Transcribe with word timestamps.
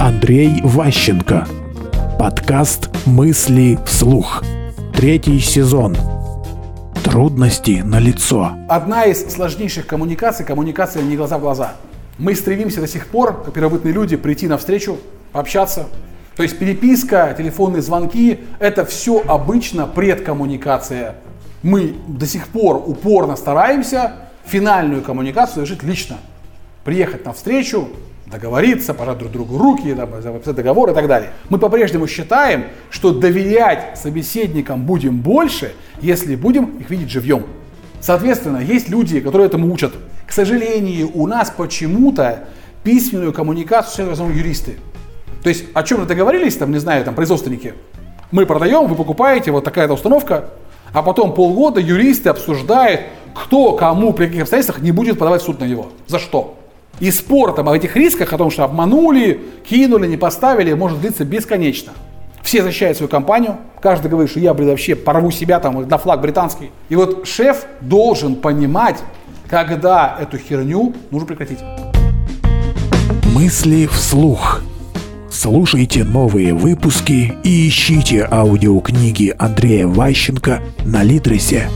Андрей 0.00 0.60
Ващенко. 0.62 1.48
Подкаст 2.20 2.88
«Мысли 3.04 3.80
вслух». 3.84 4.44
Третий 4.94 5.40
сезон. 5.40 5.96
Трудности 7.02 7.82
на 7.84 7.98
лицо. 7.98 8.52
Одна 8.68 9.06
из 9.06 9.28
сложнейших 9.28 9.88
коммуникаций– 9.88 10.44
коммуникация 10.46 11.02
не 11.02 11.16
глаза 11.16 11.38
в 11.38 11.40
глаза. 11.40 11.72
Мы 12.16 12.36
стремимся 12.36 12.80
до 12.80 12.86
сих 12.86 13.08
пор, 13.08 13.42
как 13.42 13.54
первобытные 13.54 13.92
люди, 13.92 14.16
прийти 14.16 14.46
навстречу, 14.46 14.98
пообщаться. 15.32 15.88
То 16.36 16.44
есть 16.44 16.60
переписка, 16.60 17.34
телефонные 17.36 17.82
звонки– 17.82 18.38
это 18.60 18.84
все 18.84 19.20
обычно 19.26 19.88
предкоммуникация. 19.88 21.16
Мы 21.64 21.96
до 22.06 22.24
сих 22.24 22.46
пор 22.46 22.76
упорно 22.86 23.34
стараемся 23.34 24.12
финальную 24.46 25.02
коммуникацию 25.02 25.66
совершить 25.66 25.82
лично. 25.82 26.18
Приехать 26.84 27.24
навстречу, 27.24 27.88
договориться, 28.30 28.94
пожать 28.94 29.18
друг 29.18 29.32
другу 29.32 29.58
руки, 29.58 29.94
записать 29.94 30.56
договор 30.56 30.90
и 30.90 30.94
так 30.94 31.06
далее. 31.06 31.30
Мы 31.48 31.58
по-прежнему 31.58 32.06
считаем, 32.06 32.64
что 32.90 33.12
доверять 33.12 33.98
собеседникам 33.98 34.84
будем 34.84 35.18
больше, 35.18 35.72
если 36.00 36.36
будем 36.36 36.76
их 36.78 36.90
видеть 36.90 37.10
живьем. 37.10 37.44
Соответственно, 38.00 38.58
есть 38.58 38.88
люди, 38.88 39.20
которые 39.20 39.46
этому 39.46 39.72
учат. 39.72 39.92
К 40.26 40.32
сожалению, 40.32 41.10
у 41.14 41.26
нас 41.26 41.52
почему-то 41.56 42.44
письменную 42.84 43.32
коммуникацию 43.32 44.06
все 44.06 44.12
основном 44.12 44.36
юристы. 44.36 44.76
То 45.42 45.48
есть 45.48 45.64
о 45.74 45.82
чем 45.82 46.00
мы 46.00 46.06
договорились, 46.06 46.56
там, 46.56 46.70
не 46.70 46.78
знаю, 46.78 47.04
там, 47.04 47.14
производственники. 47.14 47.74
Мы 48.30 48.44
продаем, 48.44 48.86
вы 48.86 48.94
покупаете, 48.94 49.50
вот 49.50 49.64
такая-то 49.64 49.94
установка, 49.94 50.50
а 50.92 51.02
потом 51.02 51.34
полгода 51.34 51.80
юристы 51.80 52.28
обсуждают, 52.28 53.02
кто 53.34 53.72
кому 53.72 54.12
при 54.12 54.26
каких 54.26 54.42
обстоятельствах 54.42 54.82
не 54.82 54.92
будет 54.92 55.18
подавать 55.18 55.42
в 55.42 55.44
суд 55.44 55.60
на 55.60 55.64
него. 55.64 55.88
За 56.06 56.18
что? 56.18 56.57
И 57.00 57.10
спор 57.10 57.54
там, 57.54 57.68
о 57.68 57.76
этих 57.76 57.96
рисках, 57.96 58.32
о 58.32 58.38
том, 58.38 58.50
что 58.50 58.64
обманули, 58.64 59.40
кинули, 59.68 60.06
не 60.06 60.16
поставили, 60.16 60.72
может 60.72 61.00
длиться 61.00 61.24
бесконечно. 61.24 61.92
Все 62.42 62.62
защищают 62.62 62.96
свою 62.96 63.10
компанию, 63.10 63.56
каждый 63.80 64.10
говорит, 64.10 64.30
что 64.30 64.40
я, 64.40 64.54
блин, 64.54 64.70
вообще 64.70 64.96
порву 64.96 65.30
себя 65.30 65.60
там 65.60 65.86
на 65.86 65.98
флаг 65.98 66.20
британский. 66.20 66.70
И 66.88 66.96
вот 66.96 67.28
шеф 67.28 67.66
должен 67.80 68.36
понимать, 68.36 68.98
когда 69.48 70.16
эту 70.20 70.38
херню 70.38 70.94
нужно 71.10 71.26
прекратить. 71.26 71.58
Мысли 73.34 73.86
вслух. 73.86 74.62
Слушайте 75.30 76.04
новые 76.04 76.54
выпуски 76.54 77.34
и 77.44 77.68
ищите 77.68 78.26
аудиокниги 78.28 79.34
Андрея 79.38 79.86
Ващенко 79.86 80.60
на 80.84 81.02
Литресе. 81.02 81.68